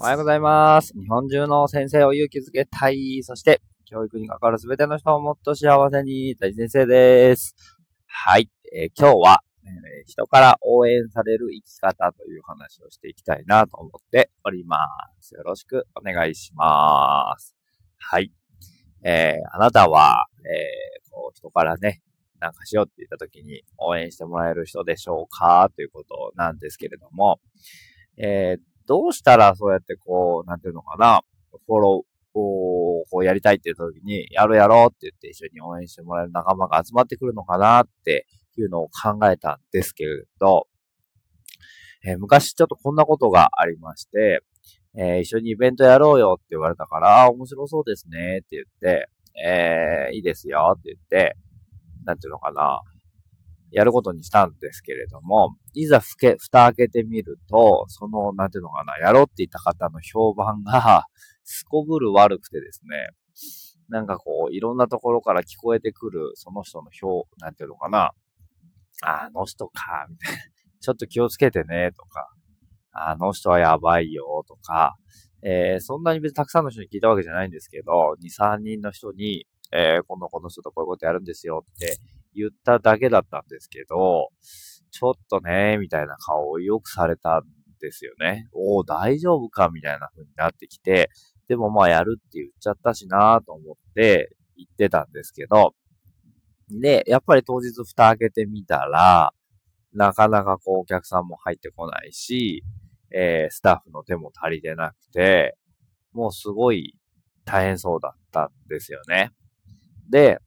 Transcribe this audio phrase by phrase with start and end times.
[0.00, 0.92] おはようございます。
[0.98, 3.22] 日本中の先生を勇気づけたい。
[3.22, 7.54] そして、教育に関わるすべての人をもっと幸せに、大先生です。
[8.06, 8.50] はい。
[8.74, 14.88] えー、今日は、えー、人から応援される生き方という話をしていきたいなと思っておりま
[15.20, 15.34] す。
[15.34, 17.54] よろしくお願いします。
[17.96, 18.30] はい。
[19.04, 22.02] えー、あなたは、えこう、人からね、
[22.40, 25.70] なんかしようって言った時に応援してもらえる人でしょうか？
[25.74, 27.40] ということなんですけれども、
[28.18, 31.22] えー、どうしたらそうやってこう、なんていうのかな、
[31.66, 40.66] フォローをこうやりたいって言った時に、やろうやろうって言って一緒に応援してもらえる仲間が集まってくるのかなっていうのを考えたんですけれど、
[42.04, 44.40] えー、昔ちょっとこんなことがありまして、
[44.96, 49.08] えー、一緒にイベントやろうよって言われたから、あ、面白そうですねって言って、
[49.42, 51.36] えー、いいですよって言って、
[52.04, 52.82] なんていうのかな、
[53.74, 61.06] やることにしたんですけれども、いざふけ、蓋開けてみると、その、なんていうのかな、やろうって言った方の評判が、
[61.42, 63.08] すこぶる悪くてですね、
[63.88, 68.12] なんかこう、いろんなところから聞こえてくる、その人の評、なんていうのかな、
[69.02, 70.38] あの人か、みたいな。
[70.80, 72.28] ちょっと気をつけてね、とか、
[72.92, 74.94] あの人はやばいよ、とか、
[75.42, 81.98] えー、そんなに別にたくさんの人に聞いたわけじゃないんですけど、2、3人の人に、えー、今度この人とこういうことやるんですよって
[82.34, 84.28] 言っただけだったんですけど、
[84.90, 87.42] ちょっとね、みたいな顔をよくされたん
[87.80, 88.48] ですよね。
[88.52, 89.68] おお、大丈夫か？
[89.70, 91.10] みたいな風になってきて、
[91.48, 95.74] でもまあやるって言っちゃったしなと思って言ってたんですけど、
[96.70, 99.32] で、やっぱり当日蓋開けてみたら、
[99.92, 102.64] なかなかこうお客さんも入ってこないし、
[103.10, 105.56] えー、スタッフの手も足りてなくて、
[106.12, 106.96] もうすごい
[107.44, 109.30] 大変そうだったんですよね。
[110.10, 110.38] で、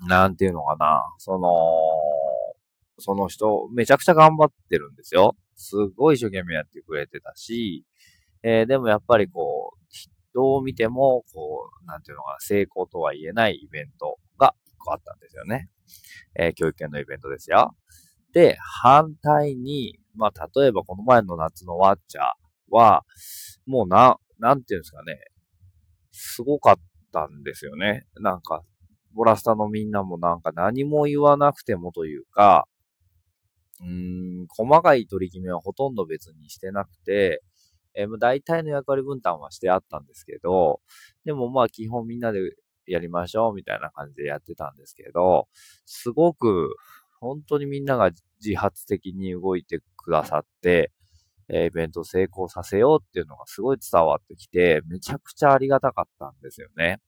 [0.00, 1.50] なんていうのかな、その、
[2.98, 5.36] その人、めちゃくちゃ頑張ってるんですよ。
[5.56, 7.84] すごい一生懸命やってくれてたし、
[8.42, 9.84] えー、でもやっぱりこう、
[10.34, 15.68] 人を見ても、こう、なんていうのかな、成功とは言えないイベントが一個あったんですよね。
[16.36, 17.74] えー、教育系のイベントですよ。
[18.32, 22.24] で、反対に、まあ、例えばこの前の夏のワッチャー
[22.70, 23.04] は、
[23.66, 25.18] もうな、なんていうんですかね、
[26.10, 26.76] すごかっ
[27.12, 28.06] たんですよね。
[28.20, 28.62] なんか、
[29.14, 32.66] ボラスタのみんなもなんか何も言わなくてもというか、
[33.80, 37.42] うーん、細かい取り決めはほとんど別にしてなくて、
[37.94, 40.80] えー、大体の役割分担はしてあったんですけど、
[41.24, 42.40] でもまあ基本みんなで
[42.86, 45.48] やりましょうみたいな感じでやってたんですけど、
[45.86, 46.76] すごく
[47.20, 48.10] 本当にみんなが
[48.44, 50.92] 自発的に動いてくださって、
[51.48, 57.00] えイベント成功させようっていうのがすごい伝わってきて、めちゃくちゃありがたかったんですよね。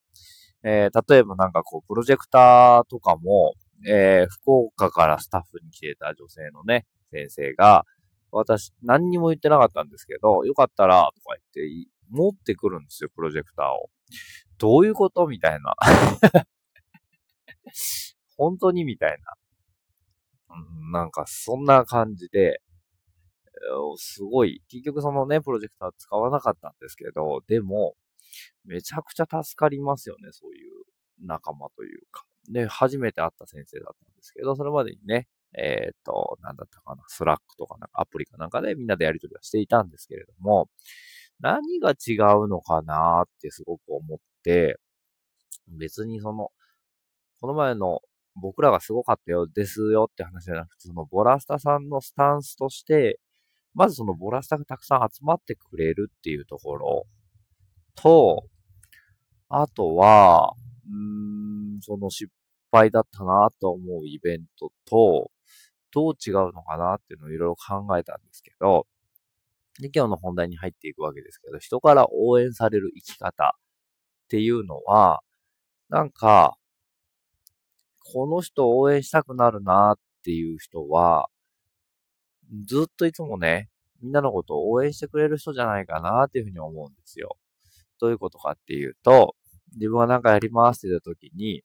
[0.67, 3.53] えー、例えばなんかこう、プロジェクターとかも、
[3.87, 7.85] えー、福岡からスタッフに来てた女性のね、先生が、
[8.31, 13.89] 私、何にも言ってなかったんですけど、よかったら、とか言って、持ってくるんですよ、プロジェクターを。
[14.57, 15.73] どういうことみたいな。
[18.35, 19.17] 本当にみたい
[20.91, 20.99] な。
[20.99, 22.61] なんか、そんな感じで、
[23.95, 27.95] すごい、結局そのね、プロジェクター使わなかったんですけど、でも、
[28.65, 30.83] めちゃくちゃ助かりますよね、そういう
[31.25, 32.25] 仲間というか。
[32.49, 35.27] で、初めて会った先生だったんですけど、それまでにね、
[35.57, 40.69] えっ、ー、と、なんだったかな、スラックとかなんかアプリかなんかでみんなでやり取りはしていたんですけれども、
[41.39, 44.77] 何が違うのかなってすごく思って、
[45.67, 46.51] 別にその、
[47.41, 48.01] この前の
[48.35, 53.19] 僕らがすごかったよ、ですよって話じゃなくて、そのボラスタさんのスタンスとして、
[53.73, 57.07] まずそのボラスタがたくさん集まってくれるっていうところ
[57.97, 58.45] と、
[59.49, 60.53] あとは、
[60.89, 62.31] うーん、その失
[62.71, 65.31] 敗だったなと思うイベントと、
[65.91, 68.87] どう違うのかなっていうのをいろいろ考えたんですけど、
[69.79, 73.59] で、今日の本題に入っていくわけですけど、人から応援される生き方っ
[74.29, 75.21] ていうのは、
[75.89, 76.57] なんか、
[78.03, 81.29] この人を応援したくなるなっていう人は、
[82.65, 83.69] ずっといつもね、
[84.01, 87.37] みんなのことを応援してくれる人じゃないかなっていうふうに思うんですよ。
[87.99, 89.35] どういうことかっていうと、
[89.75, 91.63] 自分はなんかやりますって言った時に、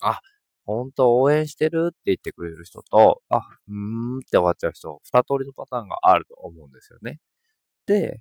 [0.00, 0.20] あ、
[0.64, 3.38] 本当応援してるって言ってくれる人と、あ、
[3.68, 3.74] うー
[4.16, 7.18] んって終わっちゃう人、二通りのパターンがあると思うんですよね。
[7.86, 8.20] で、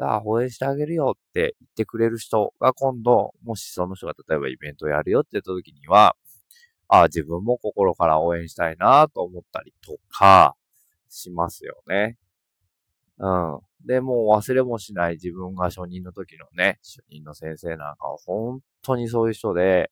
[0.00, 6.16] あ、応援してあげるよって言ってくれる人が今度、もしその人が例えばイベントをやるよって言った時には、
[6.88, 10.56] あ、自分も心から応援したいなと思ったりとか、
[11.10, 12.18] しますよね。
[13.18, 13.60] うん。
[13.86, 19.90] で、もう忘れもしない自分が初任の時のね、初任の先生なんかは本当にそういう人で、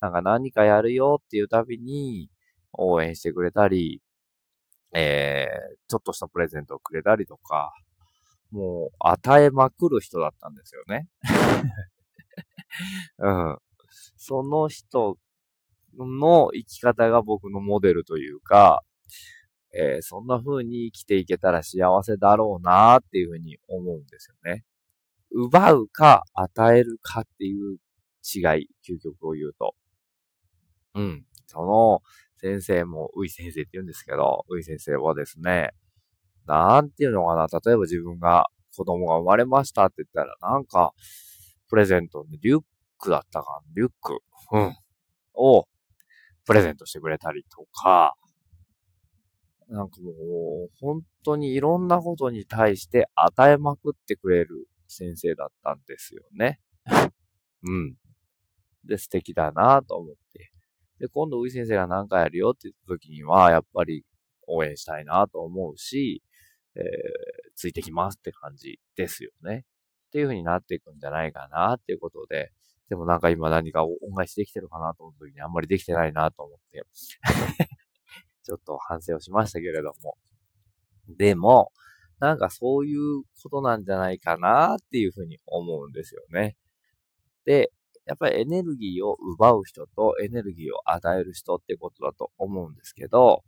[0.00, 2.30] なんか何かやるよっていうたびに
[2.72, 4.02] 応援してくれたり、
[4.94, 7.72] えー、ちょっとしたプレゼントをくれたりとか、
[8.50, 11.08] もう与えまくる人だったんですよね。
[13.18, 13.58] うん。
[14.16, 15.18] その人
[15.98, 18.82] の生き方が僕のモデルというか、
[19.72, 24.64] えー、そんな風に生きていけたら幸せだろうなっていう風に思うんですよね。
[25.30, 27.78] 奪うか与えるかっていう
[28.24, 29.74] 違い、究極を言うと。
[30.94, 31.24] うん。
[31.46, 32.02] その
[32.40, 35.70] 先生も、うい先生って言うんですけど、うい先生はですね、
[36.46, 40.92] なんていうのかな、例えば自分が子供が生まれましたって言ったら、なんか、
[41.68, 42.62] プレゼントにリュッ
[42.98, 44.18] クだったかリュック、
[44.52, 44.76] うん、
[45.34, 45.66] を
[46.44, 48.14] プレゼントしてくれたりとか、
[49.68, 56.60] なんかもう、本当にいろんなことに対して与えまくってくれる先生だったんですよね。
[57.64, 57.96] うん。
[58.84, 60.52] で、素敵だなと思って。
[61.00, 64.04] で、今度、ウイ先生が何かやるよって言った時には、やっぱり
[64.46, 66.22] 応援したいなと思うし、
[66.76, 66.82] えー、
[67.56, 69.64] ついてきますって感じですよね。
[70.08, 72.52] っていう風になっていくんじゃないかなっていうことで、
[72.88, 76.84] でもなんか今何か恩返しできてるかなと思う時にあんまりできてないなと思って
[78.46, 80.16] ちょっと反省をしましたけれども。
[81.08, 81.72] でも、
[82.20, 86.56] なんかそういうことなんじゃないかなっていうふうに思うんですよね。
[87.44, 87.72] で、
[88.06, 93.42] やっぱりエネルギーを奪う人とエネルギーを与える人ってことだと思うんですけど、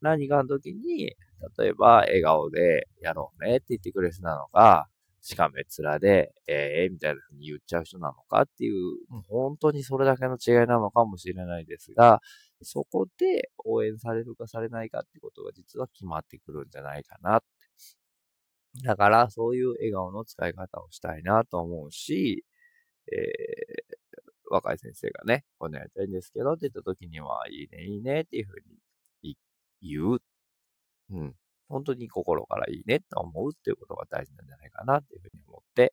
[0.00, 1.14] 何かの時に、
[1.58, 4.88] 例えば笑顔でやろうねって言ってくれる人なのか、
[5.22, 8.74] しかめ面で、ええー、みたいな風に言っちゃう人なのかっていう、
[9.08, 12.20] もう本当にそれだけの違いなのかもしれないですが、
[12.62, 17.46] そこで応援されるかされないかってことが実は決まってくるんじゃないかなって。
[18.84, 22.44] だから、そういう笑顔の使い方をしたいなと思うし、
[23.10, 23.96] えー、
[24.50, 28.60] 若い先生がね、こんなやりたいんですけどって言った時には、いいね、いいねっていうふう
[29.22, 29.36] に
[29.80, 30.18] 言う。
[31.10, 31.34] うん。
[31.68, 35.92] 本当に心からいいねと思うっていうことが大事なんじゃないかなっていうふうに思って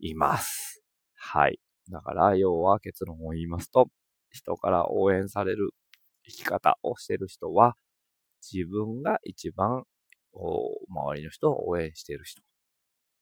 [0.00, 0.82] います。
[1.14, 1.60] はい。
[1.90, 3.88] だから、要は結論を言いますと、
[4.30, 5.70] 人から応援される
[6.28, 7.74] 生き方をしてる人は、
[8.52, 9.84] 自分が一番
[10.32, 12.42] 周りの人を応援してる人。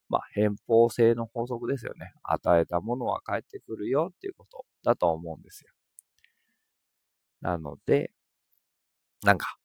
[0.08, 2.12] まあ、偏方性の法則ですよね。
[2.23, 5.73] 与えたものは返ってくるよっていうことだと思うんですよ。
[7.41, 8.12] なので、
[9.25, 9.56] なんか、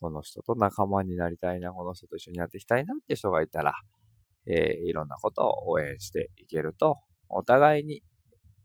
[0.00, 3.74] この人と仲間になりたいな、この人と一緒にやっていきたいなって人がいたら、
[4.46, 6.96] えー、いろんなことを応援していけると、
[7.28, 8.02] お互いに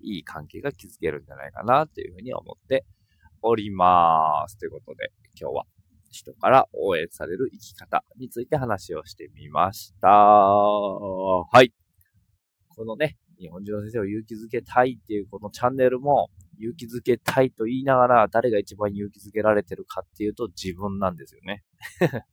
[0.02, 2.86] いい関係が築けるんじゃないかなっていうふうに思って
[3.42, 4.58] おります。
[4.58, 5.66] ということで、今日は
[6.12, 10.08] 人から応援される生き方について話をしてみました。
[10.10, 11.74] はい。
[12.70, 16.30] このね、日本中の先生を勇気づけたいっていうこのチャンネルも、
[16.60, 21.64] 勇気づけたいと言いながら、誰が一番勇気づけられてるかっていうと自分なんですよね。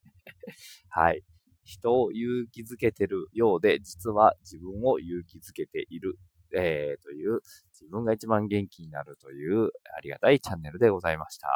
[0.91, 1.23] はい。
[1.65, 6.19] 人を勇気づけてるようで、実は自分を勇気づけている、
[6.55, 7.41] えー、という、
[7.73, 11.49] 自分が一番元気になるというありがたいチャンネルでございました。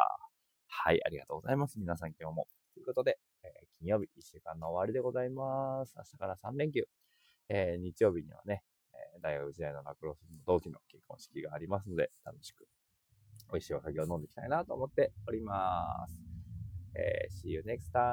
[0.67, 1.79] はい、ありがとうございます。
[1.79, 2.47] 皆さん今日も。
[2.73, 5.93] ということで、えー、金曜日1週間の終わりでございます。
[5.97, 6.85] 明日から3連休。
[7.49, 8.63] えー、日曜日にはね、
[8.93, 12.67] え大学時代のラクロスの同期の結婚式がありますので、楽しく
[13.51, 16.21] 美味しいお酒を飲んでいきたいなと思っております。
[16.95, 18.01] え、see you next time.